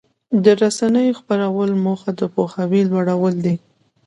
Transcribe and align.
د 0.43 0.45
رسنیو 0.61 1.13
د 1.15 1.17
خپرونو 1.19 1.73
موخه 1.85 2.09
د 2.19 2.21
پوهاوي 2.33 2.81
لوړول 2.91 3.35
دي. 3.45 3.55